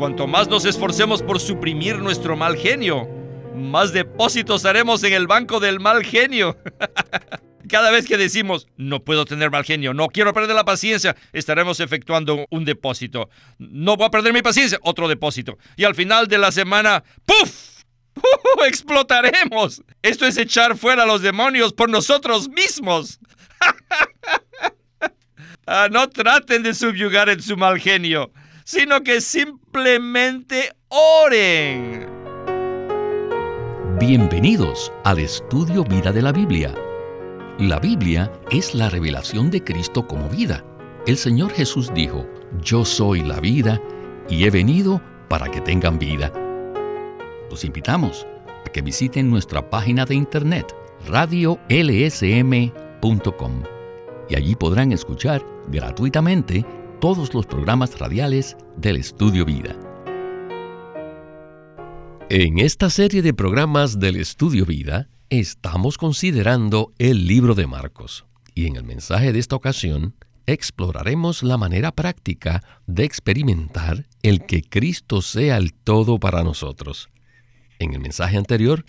[0.00, 3.06] Cuanto más nos esforcemos por suprimir nuestro mal genio,
[3.54, 6.56] más depósitos haremos en el banco del mal genio.
[7.68, 11.80] Cada vez que decimos, no puedo tener mal genio, no quiero perder la paciencia, estaremos
[11.80, 13.28] efectuando un depósito.
[13.58, 15.58] No voy a perder mi paciencia, otro depósito.
[15.76, 17.82] Y al final de la semana, ¡puf!
[18.66, 19.82] ¡Explotaremos!
[20.00, 23.20] Esto es echar fuera a los demonios por nosotros mismos.
[25.72, 28.32] Ah, no traten de subyugar en su mal genio,
[28.70, 32.06] sino que simplemente oren.
[33.98, 36.72] Bienvenidos al estudio Vida de la Biblia.
[37.58, 40.64] La Biblia es la revelación de Cristo como vida.
[41.08, 42.24] El Señor Jesús dijo,
[42.62, 43.82] Yo soy la vida
[44.28, 46.32] y he venido para que tengan vida.
[47.50, 48.24] Los invitamos
[48.64, 50.72] a que visiten nuestra página de internet
[51.08, 51.52] radiolsm.com
[54.28, 56.64] y allí podrán escuchar gratuitamente
[57.00, 59.74] todos los programas radiales del Estudio Vida.
[62.28, 68.66] En esta serie de programas del Estudio Vida estamos considerando el libro de Marcos y
[68.66, 75.22] en el mensaje de esta ocasión exploraremos la manera práctica de experimentar el que Cristo
[75.22, 77.08] sea el todo para nosotros.
[77.78, 78.84] En el mensaje anterior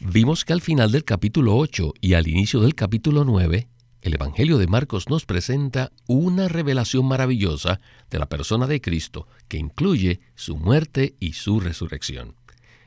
[0.00, 3.68] vimos que al final del capítulo 8 y al inicio del capítulo 9
[4.02, 9.58] el Evangelio de Marcos nos presenta una revelación maravillosa de la persona de Cristo que
[9.58, 12.34] incluye su muerte y su resurrección.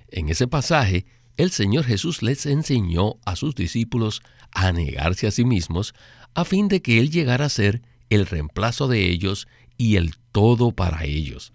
[0.09, 1.05] En ese pasaje,
[1.37, 4.21] el Señor Jesús les enseñó a sus discípulos
[4.51, 5.93] a negarse a sí mismos
[6.33, 10.73] a fin de que Él llegara a ser el reemplazo de ellos y el todo
[10.73, 11.53] para ellos.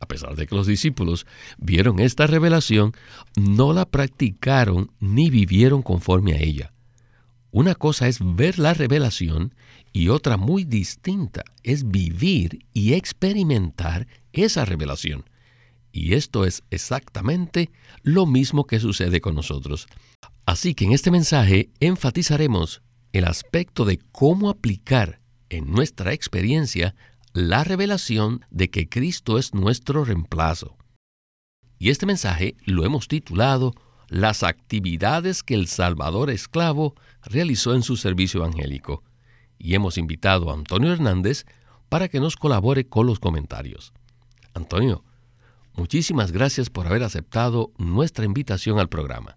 [0.00, 1.26] A pesar de que los discípulos
[1.58, 2.92] vieron esta revelación,
[3.36, 6.72] no la practicaron ni vivieron conforme a ella.
[7.50, 9.54] Una cosa es ver la revelación
[9.92, 15.24] y otra muy distinta es vivir y experimentar esa revelación.
[15.90, 17.70] Y esto es exactamente
[18.02, 19.86] lo mismo que sucede con nosotros.
[20.44, 22.82] Así que en este mensaje enfatizaremos
[23.12, 26.94] el aspecto de cómo aplicar en nuestra experiencia
[27.32, 30.76] la revelación de que Cristo es nuestro reemplazo.
[31.78, 33.74] Y este mensaje lo hemos titulado
[34.08, 39.02] las actividades que el Salvador esclavo realizó en su servicio evangélico,
[39.58, 41.44] y hemos invitado a Antonio Hernández
[41.88, 43.92] para que nos colabore con los comentarios.
[44.54, 45.04] Antonio,
[45.74, 49.36] muchísimas gracias por haber aceptado nuestra invitación al programa.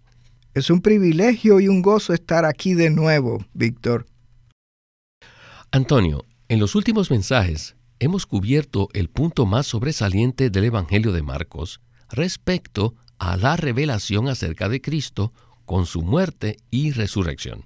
[0.54, 4.06] Es un privilegio y un gozo estar aquí de nuevo, Víctor.
[5.70, 11.80] Antonio, en los últimos mensajes hemos cubierto el punto más sobresaliente del Evangelio de Marcos
[12.10, 15.32] respecto a la revelación acerca de Cristo
[15.64, 17.64] con su muerte y resurrección.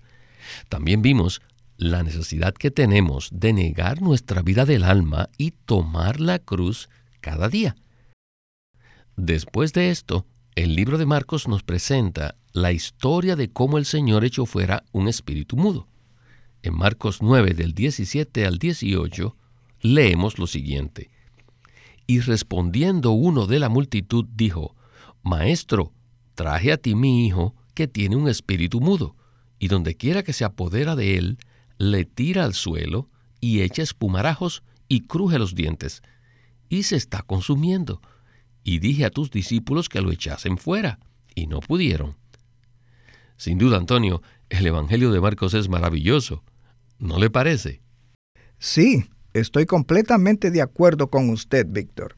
[0.68, 1.40] También vimos
[1.78, 6.90] la necesidad que tenemos de negar nuestra vida del alma y tomar la cruz
[7.22, 7.74] cada día.
[9.16, 14.26] Después de esto, el libro de Marcos nos presenta la historia de cómo el Señor
[14.26, 15.88] echó fuera un espíritu mudo.
[16.62, 19.34] En Marcos 9 del 17 al 18
[19.80, 21.08] leemos lo siguiente.
[22.06, 24.75] Y respondiendo uno de la multitud dijo,
[25.26, 25.92] Maestro,
[26.36, 29.16] traje a ti mi hijo que tiene un espíritu mudo,
[29.58, 31.38] y donde quiera que se apodera de él,
[31.78, 33.10] le tira al suelo
[33.40, 36.02] y echa espumarajos y cruje los dientes,
[36.68, 38.00] y se está consumiendo.
[38.62, 41.00] Y dije a tus discípulos que lo echasen fuera,
[41.34, 42.14] y no pudieron.
[43.36, 46.44] Sin duda, Antonio, el Evangelio de Marcos es maravilloso.
[47.00, 47.82] ¿No le parece?
[48.60, 52.16] Sí, estoy completamente de acuerdo con usted, Víctor.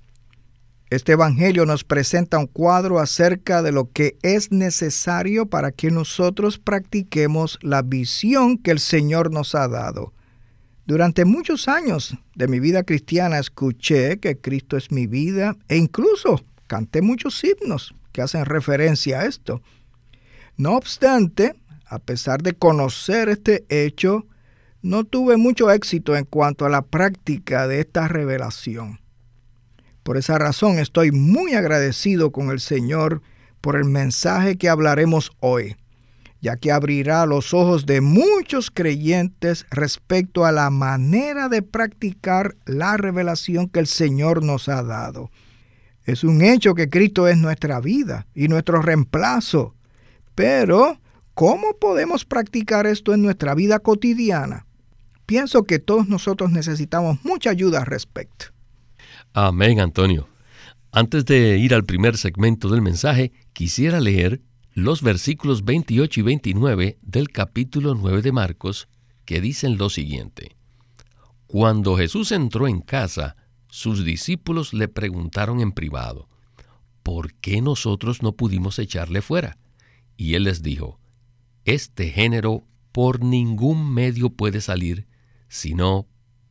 [0.91, 6.59] Este Evangelio nos presenta un cuadro acerca de lo que es necesario para que nosotros
[6.59, 10.15] practiquemos la visión que el Señor nos ha dado.
[10.87, 16.43] Durante muchos años de mi vida cristiana escuché que Cristo es mi vida e incluso
[16.67, 19.61] canté muchos himnos que hacen referencia a esto.
[20.57, 24.25] No obstante, a pesar de conocer este hecho,
[24.81, 29.01] no tuve mucho éxito en cuanto a la práctica de esta revelación.
[30.09, 33.21] Por esa razón estoy muy agradecido con el Señor
[33.61, 35.77] por el mensaje que hablaremos hoy,
[36.41, 42.97] ya que abrirá los ojos de muchos creyentes respecto a la manera de practicar la
[42.97, 45.31] revelación que el Señor nos ha dado.
[46.05, 49.75] Es un hecho que Cristo es nuestra vida y nuestro reemplazo,
[50.35, 50.99] pero
[51.35, 54.65] ¿cómo podemos practicar esto en nuestra vida cotidiana?
[55.27, 58.58] Pienso que todos nosotros necesitamos mucha ayuda al respecto.
[59.33, 60.29] Amén, Antonio.
[60.91, 64.41] Antes de ir al primer segmento del mensaje, quisiera leer
[64.73, 68.89] los versículos 28 y 29 del capítulo 9 de Marcos,
[69.25, 70.57] que dicen lo siguiente.
[71.47, 73.37] Cuando Jesús entró en casa,
[73.69, 76.29] sus discípulos le preguntaron en privado,
[77.03, 79.59] ¿por qué nosotros no pudimos echarle fuera?
[80.17, 80.99] Y él les dijo,
[81.65, 85.07] este género por ningún medio puede salir
[85.49, 86.07] sino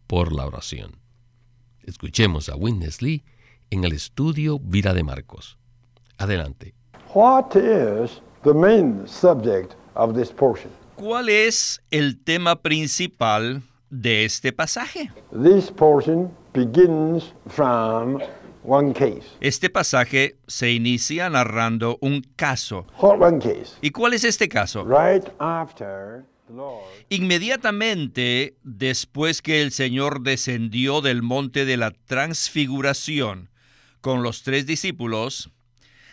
[0.06, 1.07] por la oración.
[1.88, 3.24] Escuchemos a Witness Lee
[3.70, 5.58] en el estudio Vida de Marcos.
[6.18, 6.74] Adelante.
[10.96, 15.12] ¿Cuál es el tema principal de este pasaje?
[19.40, 22.86] Este pasaje se inicia narrando un caso.
[23.82, 24.86] ¿Y cuál es este caso?
[27.10, 33.50] Inmediatamente después que el Señor descendió del monte de la transfiguración
[34.02, 35.50] con los tres discípulos,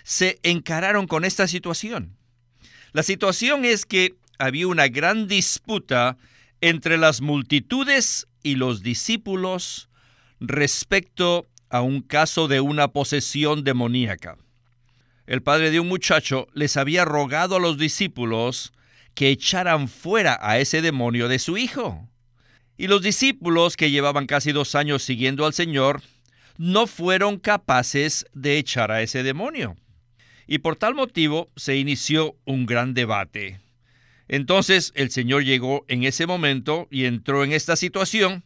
[0.03, 2.17] se encararon con esta situación.
[2.93, 6.17] La situación es que había una gran disputa
[6.61, 9.89] entre las multitudes y los discípulos
[10.41, 14.37] respecto a un caso de una posesión demoníaca.
[15.27, 18.73] El padre de un muchacho les había rogado a los discípulos
[19.15, 22.09] que echaran fuera a ese demonio de su hijo.
[22.77, 26.03] Y los discípulos, que llevaban casi dos años siguiendo al Señor,
[26.57, 29.77] no fueron capaces de echar a ese demonio.
[30.47, 33.61] Y por tal motivo se inició un gran debate.
[34.29, 38.45] Entonces el Señor llegó en ese momento y entró en esta situación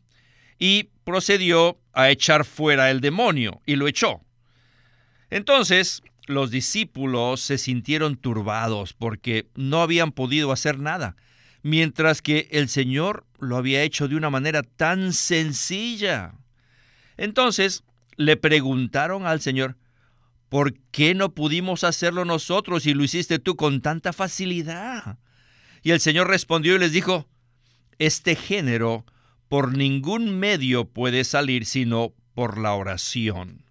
[0.59, 4.21] y procedió a echar fuera el demonio y lo echó.
[5.31, 11.17] Entonces los discípulos se sintieron turbados porque no habían podido hacer nada,
[11.63, 16.35] mientras que el Señor lo había hecho de una manera tan sencilla.
[17.17, 17.85] Entonces
[18.17, 19.77] le preguntaron al Señor,
[20.49, 25.19] ¿por qué no pudimos hacerlo nosotros y lo hiciste tú con tanta facilidad?
[25.83, 27.29] Y el Señor respondió y les dijo,
[27.99, 29.05] este género
[29.49, 33.68] por ningún medio puede salir sino por la oración.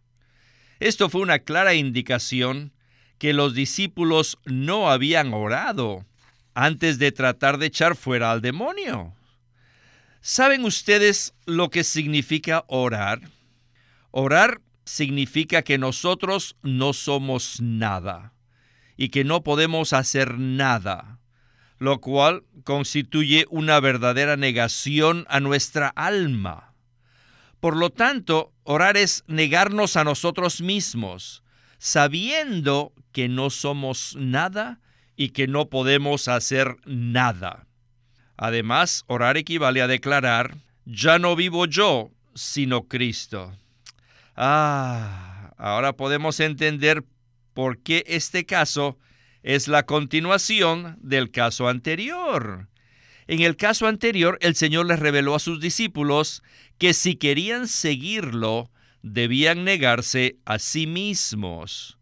[0.79, 2.73] Esto fue una clara indicación
[3.17, 6.05] que los discípulos no habían orado
[6.53, 9.13] antes de tratar de echar fuera al demonio.
[10.21, 13.21] ¿Saben ustedes lo que significa orar?
[14.11, 18.33] Orar significa que nosotros no somos nada
[18.95, 21.17] y que no podemos hacer nada
[21.79, 26.66] lo cual constituye una verdadera negación a nuestra alma.
[27.59, 31.43] Por lo tanto, orar es negarnos a nosotros mismos,
[31.79, 34.79] sabiendo que no somos nada
[35.15, 37.65] y que no podemos hacer nada.
[38.37, 43.51] Además, orar equivale a declarar, ya no vivo yo, sino Cristo.
[44.35, 47.03] Ah, ahora podemos entender
[47.55, 48.99] por qué este caso
[49.41, 52.67] es la continuación del caso anterior.
[53.27, 56.43] En el caso anterior, el Señor les reveló a sus discípulos
[56.77, 58.71] que si querían seguirlo,
[59.01, 61.97] debían negarse a sí mismos.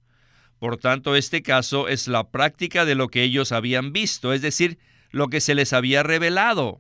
[0.60, 4.78] Por tanto, este caso es la práctica de lo que ellos habían visto, es decir,
[5.12, 6.80] lo que se les había revelado.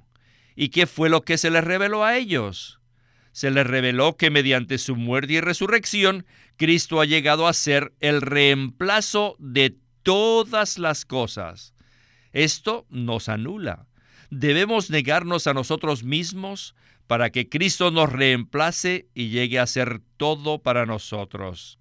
[0.56, 2.80] ¿Y qué fue lo que se les reveló a ellos?
[3.31, 6.25] Se les reveló que mediante su muerte y resurrección,
[6.56, 11.74] Cristo ha llegado a ser el reemplazo de todas las cosas.
[12.31, 13.88] Esto nos anula.
[14.30, 16.75] Debemos negarnos a nosotros mismos
[17.07, 21.77] para que Cristo nos reemplace y llegue a ser todo para nosotros.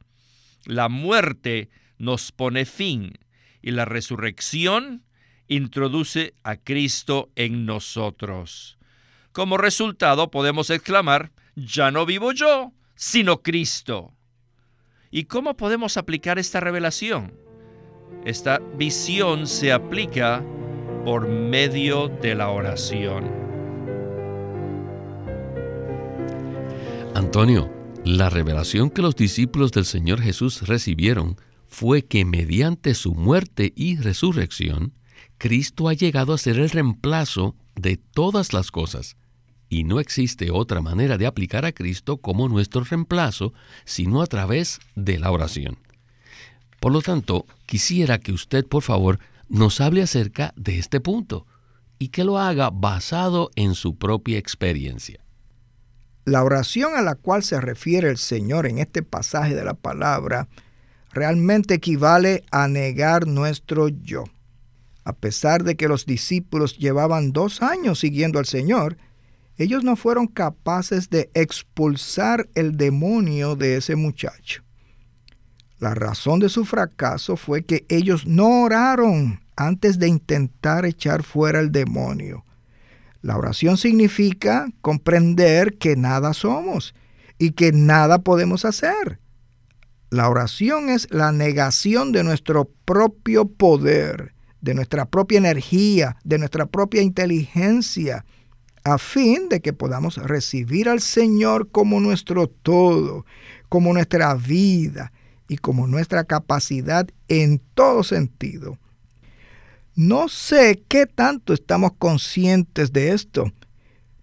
[0.66, 3.18] La muerte nos pone fin
[3.62, 5.04] y la resurrección
[5.48, 8.78] introduce a Cristo en nosotros.
[9.32, 14.14] Como resultado podemos exclamar, ya no vivo yo, sino Cristo.
[15.10, 17.34] ¿Y cómo podemos aplicar esta revelación?
[18.24, 20.44] Esta visión se aplica
[21.04, 23.30] por medio de la oración.
[27.14, 27.70] Antonio,
[28.04, 31.36] la revelación que los discípulos del Señor Jesús recibieron
[31.68, 34.94] fue que mediante su muerte y resurrección,
[35.36, 39.16] Cristo ha llegado a ser el reemplazo de todas las cosas.
[39.68, 43.52] Y no existe otra manera de aplicar a Cristo como nuestro reemplazo,
[43.84, 45.78] sino a través de la oración.
[46.80, 49.18] Por lo tanto, quisiera que usted, por favor,
[49.54, 51.46] nos hable acerca de este punto
[52.00, 55.20] y que lo haga basado en su propia experiencia.
[56.24, 60.48] La oración a la cual se refiere el Señor en este pasaje de la palabra
[61.12, 64.24] realmente equivale a negar nuestro yo.
[65.04, 68.96] A pesar de que los discípulos llevaban dos años siguiendo al Señor,
[69.56, 74.64] ellos no fueron capaces de expulsar el demonio de ese muchacho.
[75.78, 81.60] La razón de su fracaso fue que ellos no oraron antes de intentar echar fuera
[81.60, 82.44] el demonio.
[83.22, 86.94] La oración significa comprender que nada somos
[87.38, 89.18] y que nada podemos hacer.
[90.10, 96.66] La oración es la negación de nuestro propio poder, de nuestra propia energía, de nuestra
[96.66, 98.24] propia inteligencia,
[98.84, 103.24] a fin de que podamos recibir al Señor como nuestro todo,
[103.68, 105.12] como nuestra vida
[105.48, 108.78] y como nuestra capacidad en todo sentido.
[109.96, 113.52] No sé qué tanto estamos conscientes de esto,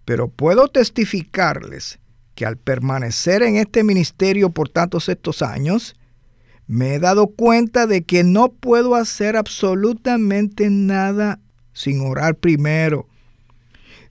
[0.03, 1.99] pero puedo testificarles
[2.35, 5.95] que al permanecer en este ministerio por tantos estos años,
[6.67, 11.39] me he dado cuenta de que no puedo hacer absolutamente nada
[11.71, 13.07] sin orar primero.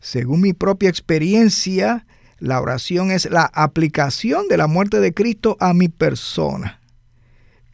[0.01, 2.07] Según mi propia experiencia,
[2.39, 6.81] la oración es la aplicación de la muerte de Cristo a mi persona.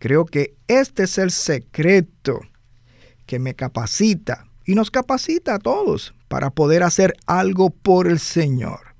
[0.01, 2.41] Creo que este es el secreto
[3.27, 8.97] que me capacita y nos capacita a todos para poder hacer algo por el Señor.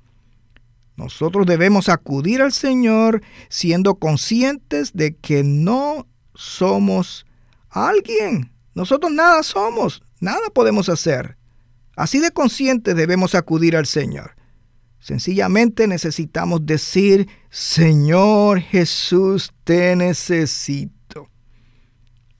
[0.95, 7.25] Nosotros debemos acudir al Señor siendo conscientes de que no somos
[7.69, 8.51] alguien.
[8.73, 11.37] Nosotros nada somos, nada podemos hacer.
[11.95, 14.35] Así de conscientes debemos acudir al Señor.
[14.99, 20.96] Sencillamente necesitamos decir, Señor Jesús, te necesito.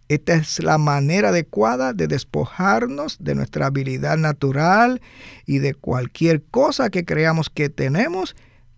[0.09, 5.01] Esta es la manera adecuada de despojarnos de nuestra habilidad natural
[5.45, 8.35] y de cualquier cosa que creamos que tenemos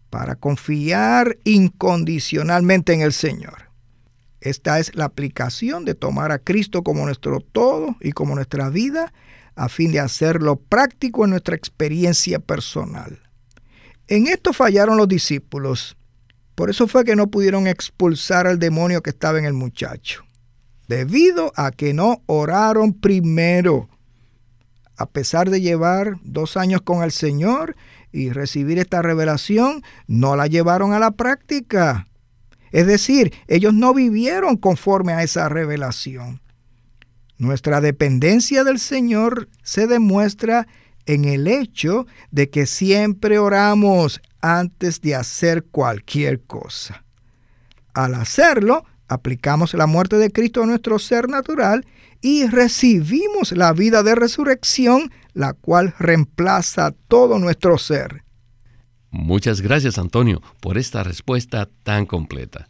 [0.09, 3.69] para confiar incondicionalmente en el Señor.
[4.41, 9.13] Esta es la aplicación de tomar a Cristo como nuestro todo y como nuestra vida
[9.55, 13.19] a fin de hacerlo práctico en nuestra experiencia personal.
[14.07, 15.95] En esto fallaron los discípulos.
[16.55, 20.23] Por eso fue que no pudieron expulsar al demonio que estaba en el muchacho
[20.89, 23.87] debido a que no oraron primero.
[24.97, 27.75] A pesar de llevar dos años con el Señor
[28.11, 32.07] y recibir esta revelación, no la llevaron a la práctica.
[32.71, 36.41] Es decir, ellos no vivieron conforme a esa revelación.
[37.37, 40.67] Nuestra dependencia del Señor se demuestra
[41.05, 47.03] en el hecho de que siempre oramos antes de hacer cualquier cosa.
[47.93, 51.85] Al hacerlo, aplicamos la muerte de Cristo a nuestro ser natural
[52.21, 58.23] y recibimos la vida de resurrección, la cual reemplaza todo nuestro ser.
[59.11, 62.69] Muchas gracias, Antonio, por esta respuesta tan completa.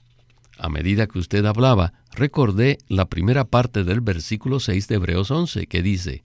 [0.57, 5.67] A medida que usted hablaba, recordé la primera parte del versículo 6 de Hebreos 11,
[5.67, 6.23] que dice,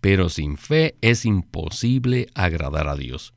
[0.00, 3.34] Pero sin fe es imposible agradar a Dios.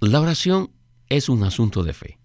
[0.00, 0.70] La oración
[1.08, 2.18] es un asunto de fe.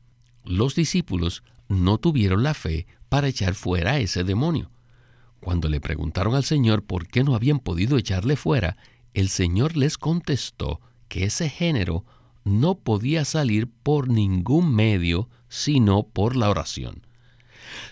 [0.43, 4.71] Los discípulos no tuvieron la fe para echar fuera a ese demonio.
[5.39, 8.75] Cuando le preguntaron al Señor por qué no habían podido echarle fuera,
[9.13, 12.03] el Señor les contestó que ese género
[12.43, 17.05] no podía salir por ningún medio sino por la oración.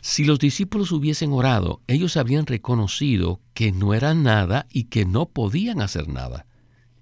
[0.01, 5.27] Si los discípulos hubiesen orado, ellos habrían reconocido que no eran nada y que no
[5.27, 6.46] podían hacer nada.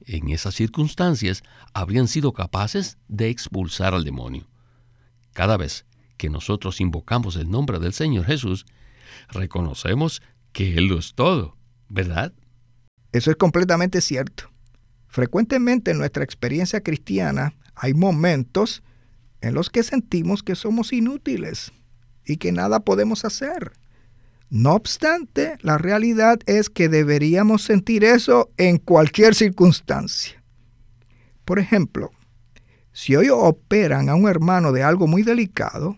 [0.06, 4.48] En esas circunstancias habrían sido capaces de expulsar al demonio.
[5.34, 5.86] Cada vez
[6.18, 8.66] que nosotros invocamos el nombre del Señor Jesús,
[9.30, 11.58] reconocemos que Él lo es todo,
[11.90, 12.34] ¿verdad?
[13.12, 14.50] Eso es completamente cierto.
[15.08, 18.84] Frecuentemente en nuestra experiencia cristiana hay momentos
[19.42, 21.72] en los que sentimos que somos inútiles
[22.26, 23.74] y que nada podemos hacer.
[24.50, 30.42] No obstante, la realidad es que deberíamos sentir eso en cualquier circunstancia.
[31.46, 32.12] Por ejemplo,
[32.92, 35.98] si hoy operan a un hermano de algo muy delicado,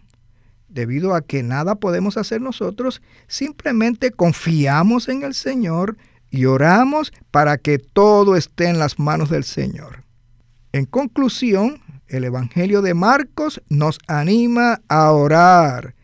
[0.69, 5.97] debido a que nada podemos hacer nosotros, simplemente confiamos en el Señor
[6.29, 10.03] y oramos para que todo esté en las manos del Señor.
[10.73, 15.95] En conclusión, el Evangelio de Marcos nos anima a orar,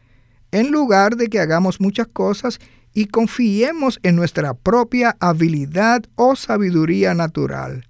[0.51, 2.59] en lugar de que hagamos muchas cosas
[2.93, 7.87] y confiemos en nuestra propia habilidad o sabiduría natural.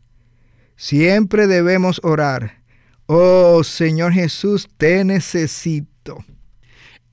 [0.75, 2.63] Siempre debemos orar.
[3.05, 6.23] Oh Señor Jesús, te necesito.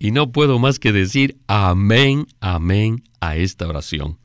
[0.02, 4.16] Y no puedo más que decir amén, amén a esta oración.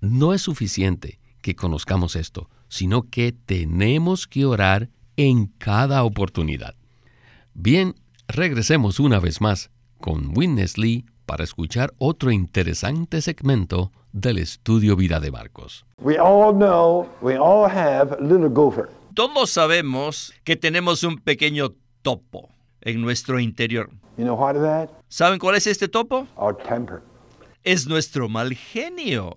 [0.00, 6.74] No es suficiente que conozcamos esto, sino que tenemos que orar en cada oportunidad.
[7.54, 7.94] Bien,
[8.26, 15.20] regresemos una vez más con Witness Lee para escuchar otro interesante segmento del estudio Vida
[15.20, 15.86] de Marcos.
[19.14, 22.48] Todos sabemos que tenemos un pequeño topo
[22.80, 23.88] en nuestro interior.
[25.12, 26.26] ¿Saben cuál es este topo?
[27.64, 29.36] Es nuestro mal genio.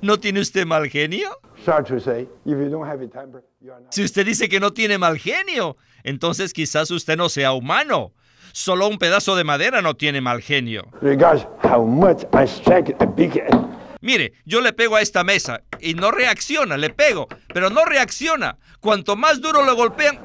[0.00, 1.28] ¿No tiene usted mal genio?
[3.90, 8.14] Si usted dice que no tiene mal genio, entonces quizás usted no sea humano.
[8.52, 10.86] Solo un pedazo de madera no tiene mal genio.
[14.04, 18.58] Mire, yo le pego a esta mesa y no reacciona, le pego, pero no reacciona.
[18.78, 20.20] Cuanto más duro lo golpean,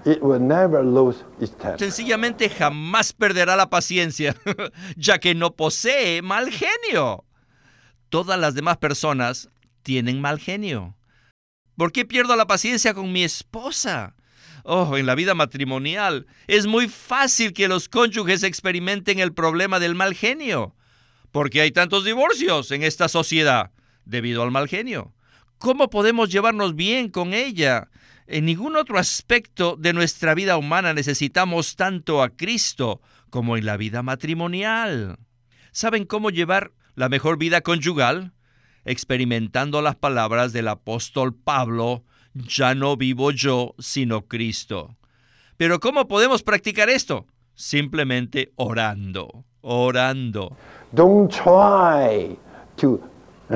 [1.77, 4.35] sencillamente jamás perderá la paciencia,
[4.97, 7.23] ya que no posee mal genio.
[8.09, 9.49] Todas las demás personas
[9.81, 10.97] tienen mal genio.
[11.77, 14.13] ¿Por qué pierdo la paciencia con mi esposa?
[14.65, 19.95] Oh, en la vida matrimonial es muy fácil que los cónyuges experimenten el problema del
[19.95, 20.75] mal genio.
[21.31, 23.71] ¿Por qué hay tantos divorcios en esta sociedad?
[24.05, 25.13] Debido al mal genio.
[25.57, 27.89] ¿Cómo podemos llevarnos bien con ella?
[28.27, 33.77] En ningún otro aspecto de nuestra vida humana necesitamos tanto a Cristo como en la
[33.77, 35.19] vida matrimonial.
[35.71, 38.33] ¿Saben cómo llevar la mejor vida conyugal?
[38.85, 44.97] experimentando las palabras del apóstol Pablo, ya no vivo yo, sino Cristo.
[45.57, 47.27] Pero ¿cómo podemos practicar esto?
[47.53, 50.55] Simplemente orando, orando.
[50.93, 52.37] Don't try
[52.77, 52.99] to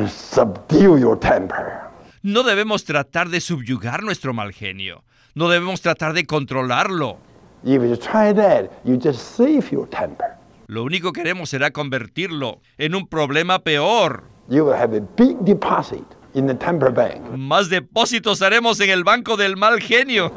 [0.08, 1.82] subdue your temper.
[2.22, 5.04] No debemos tratar de subyugar nuestro mal genio.
[5.36, 7.18] No debemos tratar de controlarlo.
[7.64, 10.36] If you try that, you just save your temper.
[10.68, 15.44] Lo único que queremos será convertirlo en un problema peor you will have a big
[15.46, 17.22] deposit in the temper bank.
[17.38, 20.32] Más depósitos haremos en el banco del mal genio.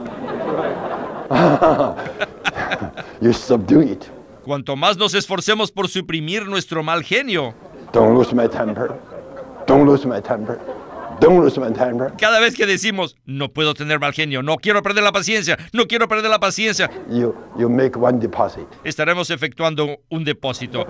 [3.20, 4.10] you subdue it.
[4.46, 7.52] Cuanto más nos esforcemos por suprimir nuestro mal genio.
[7.92, 8.92] Don't lose my temper.
[9.66, 10.60] Don't lose my temper.
[11.20, 12.12] Don't lose my temper.
[12.16, 15.86] Cada vez que decimos, no puedo tener mal genio, no quiero perder la paciencia, no
[15.86, 18.68] quiero perder la paciencia, you, you make one deposit.
[18.84, 20.86] estaremos efectuando un depósito.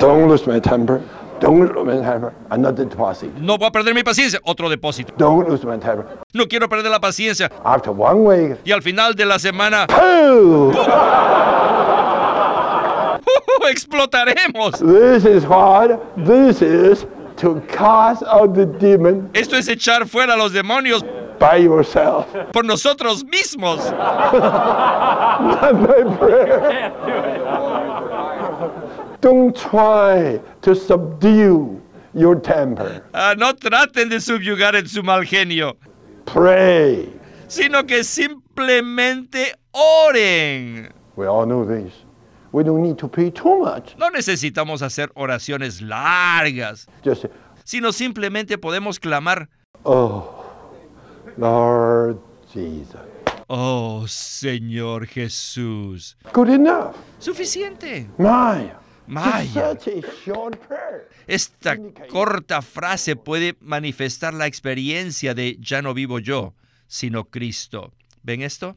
[0.00, 1.00] Don't lose my temper.
[1.40, 2.32] Don't lose my temper.
[2.50, 3.32] Another deposit.
[3.36, 4.40] No voy a perder mi paciencia.
[4.42, 5.14] Otro depósito.
[5.16, 6.06] Don't lose my temper.
[6.32, 7.50] No quiero perder la paciencia.
[7.62, 8.58] After one week.
[8.64, 9.86] Y al final de la semana.
[13.70, 14.78] ¡Explotaremos!
[14.80, 19.30] This is what This is to cast out the demon.
[19.34, 21.02] Esto es echar fuera a los demonios.
[21.38, 22.26] By yourself.
[22.52, 23.78] Por nosotros mismos.
[24.32, 26.92] Not prayer.
[29.22, 31.80] Don't try to subdue
[32.14, 33.02] your temper.
[33.14, 35.76] Ah, no traten de subyugar en su mal genio.
[36.26, 37.08] Pray.
[37.48, 40.92] Sino que simplemente oren.
[41.16, 41.92] We all know this.
[42.52, 43.96] We don't need to pray too much.
[43.96, 46.86] No necesitamos hacer oraciones largas.
[47.04, 47.26] Just,
[47.64, 49.48] sino simplemente podemos clamar.
[49.84, 50.44] Oh,
[51.36, 52.18] Lord
[52.52, 53.00] Jesus.
[53.48, 56.16] Oh, Señor Jesús.
[56.32, 56.94] Good enough.
[57.18, 58.08] Suficiente.
[58.18, 58.72] My.
[59.10, 59.76] Maya.
[61.26, 61.76] Esta
[62.08, 66.54] corta frase puede manifestar la experiencia de ya no vivo yo,
[66.86, 67.92] sino Cristo.
[68.22, 68.76] ¿Ven esto?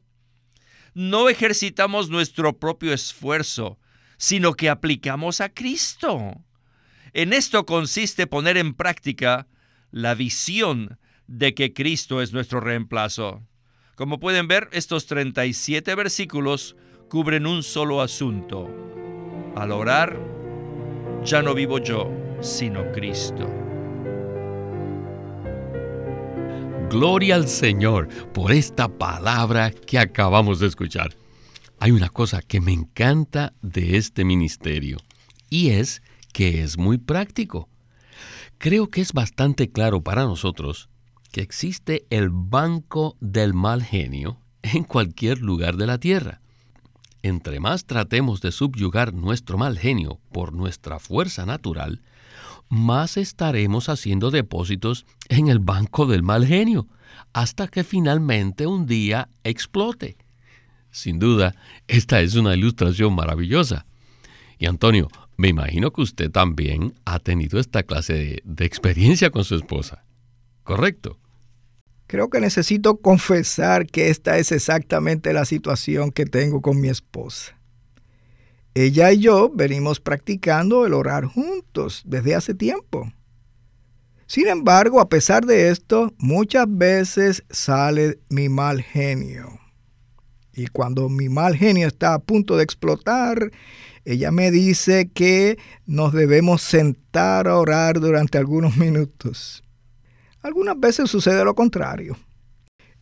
[0.93, 3.79] No ejercitamos nuestro propio esfuerzo,
[4.17, 6.41] sino que aplicamos a Cristo.
[7.13, 9.47] En esto consiste poner en práctica
[9.91, 13.43] la visión de que Cristo es nuestro reemplazo.
[13.95, 16.75] Como pueden ver, estos 37 versículos
[17.10, 18.67] cubren un solo asunto
[19.56, 20.19] al orar,
[21.23, 23.72] ya no vivo yo, sino Cristo.
[26.93, 31.15] Gloria al Señor por esta palabra que acabamos de escuchar.
[31.79, 34.99] Hay una cosa que me encanta de este ministerio
[35.49, 36.03] y es
[36.34, 37.67] que es muy práctico.
[38.60, 40.88] Creo que es bastante claro para nosotros
[41.32, 46.41] que existe el banco del mal genio en cualquier lugar de la tierra
[47.23, 52.01] entre más tratemos de subyugar nuestro mal genio por nuestra fuerza natural,
[52.73, 56.88] más estaremos haciendo depósitos en el banco del mal genio,
[57.31, 60.17] hasta que finalmente un día explote.
[60.89, 61.55] Sin duda,
[61.88, 63.86] esta es una ilustración maravillosa.
[64.57, 65.07] Y Antonio,
[65.38, 70.03] me imagino que usted también ha tenido esta clase de, experiencia con su esposa.
[70.63, 71.19] ¿Correcto?
[72.07, 77.55] Creo que necesito confesar que esta es exactamente la situación que tengo con mi esposa.
[78.75, 83.12] Ella y yo venimos practicando el orar juntos desde hace tiempo.
[84.25, 89.59] Sin embargo, a pesar de esto, muchas veces sale mi mal genio.
[90.55, 93.51] Y cuando mi mal genio está a punto de explotar,
[94.05, 99.63] ella me dice que nos debemos sentar a orar durante algunos minutos.
[100.41, 102.17] Algunas veces sucede lo contrario.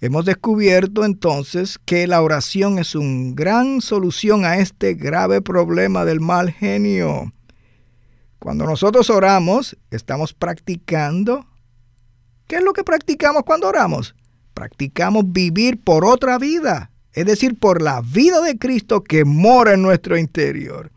[0.02, 6.20] Hemos descubierto entonces que la oración es una gran solución a este grave problema del
[6.20, 7.32] mal genio.
[8.40, 11.46] Cuando nosotros oramos, estamos practicando
[12.52, 14.14] ¿Qué es lo que practicamos cuando oramos?
[14.54, 19.82] Practicamos vivir por otra vida, es decir, por la vida de Cristo que mora en
[19.82, 20.92] nuestro interior.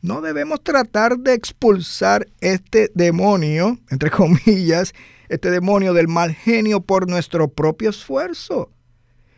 [0.00, 4.94] No debemos tratar de expulsar este demonio, entre comillas,
[5.28, 8.70] este demonio del mal genio por nuestro propio esfuerzo.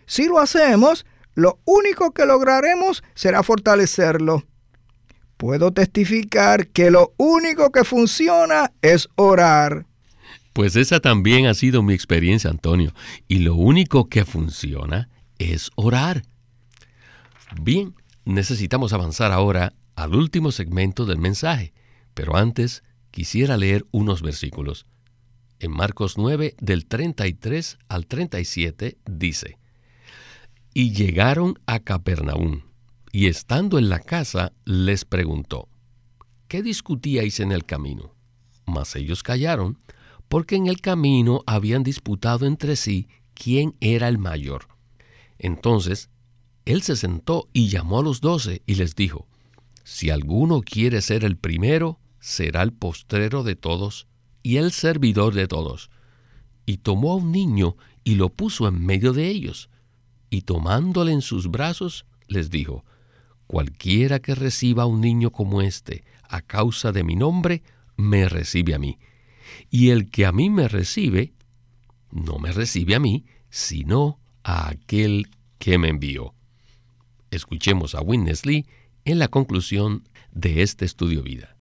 [0.07, 4.45] Si lo hacemos, lo único que lograremos será fortalecerlo.
[5.37, 9.87] Puedo testificar que lo único que funciona es orar.
[10.53, 12.93] Pues esa también ha sido mi experiencia, Antonio,
[13.29, 16.23] y lo único que funciona es orar.
[17.63, 21.73] Bien, necesitamos avanzar ahora al último segmento del mensaje,
[22.15, 24.87] pero antes quisiera leer unos versículos.
[25.63, 29.59] En Marcos 9, del 33 al 37, dice,
[30.73, 32.63] Y llegaron a Capernaum,
[33.13, 35.69] y estando en la casa les preguntó,
[36.49, 38.15] ¿qué discutíais en el camino?
[38.65, 39.79] Mas ellos callaron,
[40.29, 44.67] porque en el camino habían disputado entre sí quién era el mayor.
[45.39, 46.09] Entonces,
[46.65, 49.27] él se sentó y llamó a los doce y les dijo,
[49.85, 54.07] Si alguno quiere ser el primero, será el postrero de todos
[54.43, 55.91] y el servidor de todos.
[56.67, 59.69] Y tomó a un niño y lo puso en medio de ellos,
[60.31, 62.85] y tomándole en sus brazos, les dijo,
[63.47, 67.63] Cualquiera que reciba a un niño como este a causa de mi nombre,
[67.97, 68.99] me recibe a mí.
[69.71, 71.33] Y el que a mí me recibe,
[72.13, 76.35] no me recibe a mí, sino a aquel que me envió.
[77.33, 78.67] Escuchemos a Witness Lee
[79.05, 81.60] en la conclusión de este estudio vida.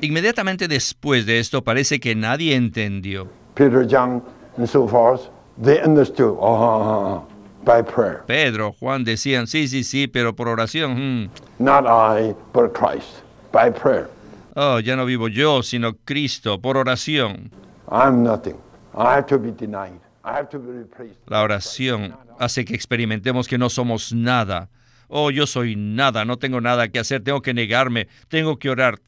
[0.00, 3.28] Inmediatamente después de esto parece que nadie entendió.
[3.54, 4.22] Peter, John,
[4.56, 5.28] and so forth,
[5.62, 6.36] they understood.
[6.40, 7.22] Oh,
[7.64, 8.22] by prayer.
[8.26, 10.96] Pedro, Juan decían, sí, sí, sí, pero por oración.
[10.96, 11.30] hmm.
[11.58, 13.22] Not I, but Christ.
[13.52, 14.08] By prayer.
[14.56, 17.50] Oh, ya no vivo yo, sino Cristo, por oración.
[17.90, 18.56] I'm nothing.
[18.94, 20.00] I have to be denied.
[20.24, 21.16] I have to be replaced.
[21.26, 24.68] La oración hace que experimentemos que no somos nada.
[25.12, 29.00] Oh, yo soy nada, no tengo nada que hacer, tengo que negarme, tengo que orar,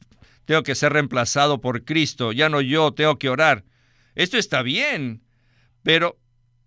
[0.43, 3.63] tengo que ser reemplazado por Cristo, ya no yo, tengo que orar.
[4.13, 5.23] Esto está bien,
[5.81, 6.19] pero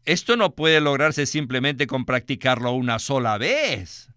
[0.07, 4.09] esto no puede lograrse simplemente con practicarlo una sola vez.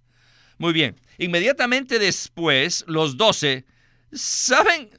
[0.58, 3.66] Muy bien, inmediatamente después, los doce,
[4.14, 4.90] ¿saben?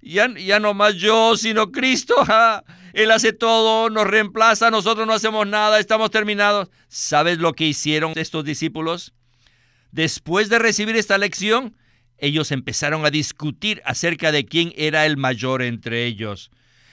[0.00, 2.14] Ya, ya no más yo, sino Cristo.
[2.94, 6.70] Él hace todo, nos reemplaza, nosotros no hacemos nada, estamos terminados.
[6.88, 9.12] ¿Sabes lo que hicieron estos discípulos?
[9.92, 11.76] Después de recibir esta lección,
[12.18, 16.50] ellos empezaron a discutir acerca de quién era el mayor entre ellos,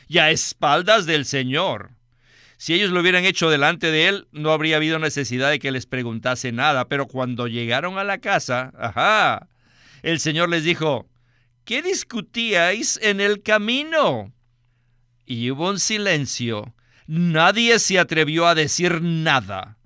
[0.07, 1.91] y a espaldas del Señor.
[2.57, 5.85] Si ellos lo hubieran hecho delante de él, no habría habido necesidad de que les
[5.85, 9.47] preguntase nada, pero cuando llegaron a la casa, ajá,
[10.01, 11.07] el Señor les dijo,
[11.65, 14.33] ¿qué discutíais en el camino?
[15.25, 16.73] Y hubo un silencio.
[17.05, 19.77] Nadie se atrevió a decir nada.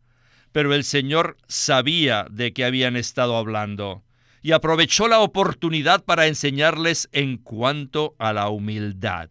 [0.51, 4.03] Pero el Señor sabía de qué habían estado hablando
[4.41, 9.29] y aprovechó la oportunidad para enseñarles en cuanto a la humildad.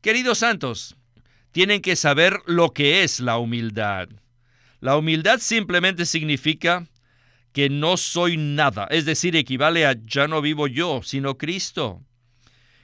[0.00, 0.96] Queridos santos,
[1.52, 4.08] tienen que saber lo que es la humildad.
[4.80, 6.86] La humildad simplemente significa
[7.52, 12.02] que no soy nada, es decir, equivale a ya no vivo yo, sino Cristo.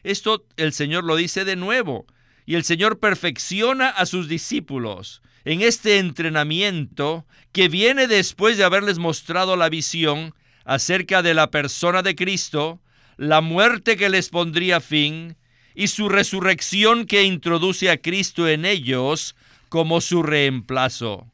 [0.02, 2.06] Esto el Señor lo dice de nuevo,
[2.46, 8.98] y el Señor perfecciona a sus discípulos en este entrenamiento que viene después de haberles
[8.98, 10.34] mostrado la visión
[10.66, 12.82] acerca de la persona de Cristo,
[13.16, 15.38] la muerte que les pondría fin
[15.74, 19.36] y su resurrección que introduce a Cristo en ellos
[19.70, 21.32] como su reemplazo.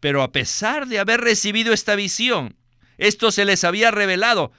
[0.00, 2.56] Pero a pesar de haber recibido esta visión,
[2.98, 4.50] esto se les había revelado,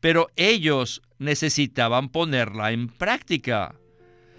[0.00, 3.76] pero ellos necesitaban ponerla en práctica.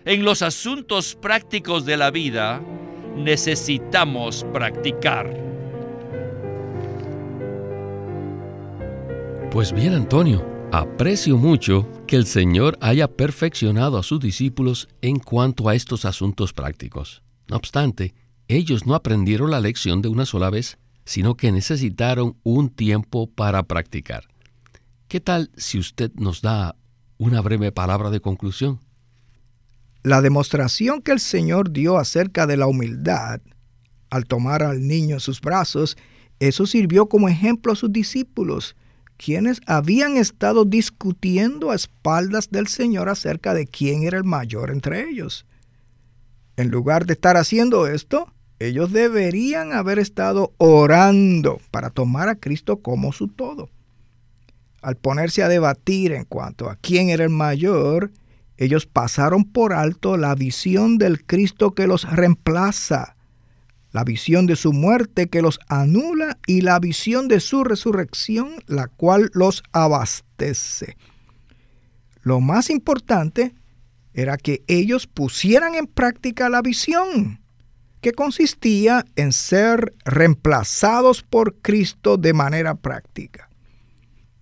[0.03, 2.61] En los asuntos prácticos de la vida,
[3.15, 5.53] necesitamos practicar.
[9.51, 15.69] Pues bien, Antonio, aprecio mucho que el Señor haya perfeccionado a sus discípulos en cuanto
[15.69, 17.21] a estos asuntos prácticos.
[17.47, 18.15] No obstante,
[18.47, 23.63] ellos no aprendieron la lección de una sola vez, sino que necesitaron un tiempo para
[23.63, 24.23] practicar.
[25.07, 26.75] ¿Qué tal si usted nos da
[27.17, 28.79] una breve palabra de conclusión?
[30.03, 33.39] La demostración que el Señor dio acerca de la humildad
[34.09, 35.97] al tomar al niño en sus brazos,
[36.39, 38.75] eso sirvió como ejemplo a sus discípulos,
[39.15, 45.09] quienes habían estado discutiendo a espaldas del Señor acerca de quién era el mayor entre
[45.09, 45.45] ellos.
[46.57, 52.81] En lugar de estar haciendo esto, ellos deberían haber estado orando para tomar a Cristo
[52.81, 53.69] como su todo.
[54.81, 58.11] Al ponerse a debatir en cuanto a quién era el mayor,
[58.57, 63.15] ellos pasaron por alto la visión del Cristo que los reemplaza,
[63.91, 68.87] la visión de su muerte que los anula y la visión de su resurrección, la
[68.87, 70.97] cual los abastece.
[72.21, 73.53] Lo más importante
[74.13, 77.39] era que ellos pusieran en práctica la visión,
[78.01, 83.49] que consistía en ser reemplazados por Cristo de manera práctica.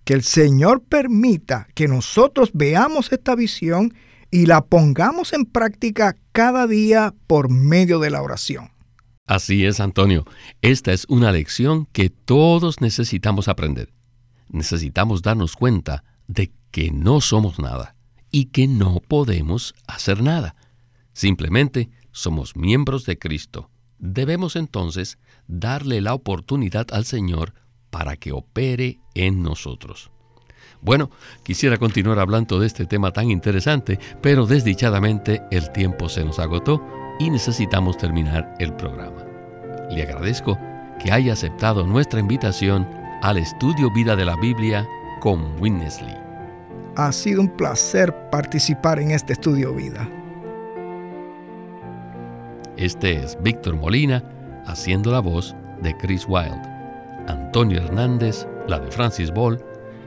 [0.04, 3.94] Que el Señor permita que nosotros veamos esta visión
[4.30, 8.70] y la pongamos en práctica cada día por medio de la oración.
[9.26, 10.24] Así es, Antonio.
[10.62, 13.92] Esta es una lección que todos necesitamos aprender.
[14.48, 17.94] Necesitamos darnos cuenta de que no somos nada
[18.30, 20.56] y que no podemos hacer nada.
[21.12, 23.70] Simplemente somos miembros de Cristo.
[23.98, 27.54] Debemos entonces darle la oportunidad al Señor
[27.92, 30.10] para que opere en nosotros.
[30.80, 31.10] Bueno,
[31.44, 36.82] quisiera continuar hablando de este tema tan interesante, pero desdichadamente el tiempo se nos agotó
[37.20, 39.24] y necesitamos terminar el programa.
[39.90, 40.58] Le agradezco
[40.98, 42.88] que haya aceptado nuestra invitación
[43.20, 44.88] al estudio Vida de la Biblia
[45.20, 46.16] con Winnesley.
[46.96, 50.08] Ha sido un placer participar en este estudio vida.
[52.76, 54.24] Este es Víctor Molina
[54.66, 56.71] haciendo la voz de Chris Wilde,
[57.28, 59.62] Antonio Hernández la de Francis Ball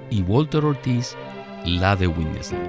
[0.09, 1.15] y Walter Ortiz
[1.65, 2.59] la de Winnesley.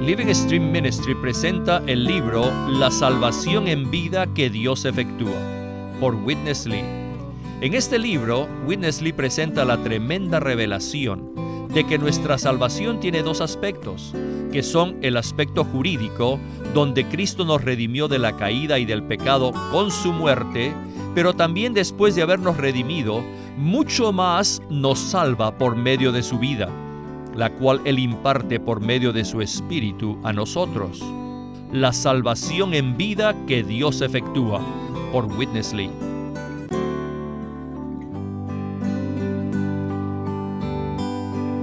[0.00, 5.38] Living Stream Ministry presenta el libro La salvación en vida que Dios efectúa
[6.00, 6.84] por Witness Lee.
[7.60, 11.41] En este libro, Witness Lee presenta la tremenda revelación
[11.74, 14.14] de que nuestra salvación tiene dos aspectos,
[14.52, 16.38] que son el aspecto jurídico,
[16.74, 20.74] donde Cristo nos redimió de la caída y del pecado con su muerte,
[21.14, 23.22] pero también después de habernos redimido,
[23.56, 26.68] mucho más nos salva por medio de su vida,
[27.34, 31.02] la cual Él imparte por medio de su Espíritu a nosotros.
[31.72, 34.60] La salvación en vida que Dios efectúa
[35.10, 35.74] por Witness.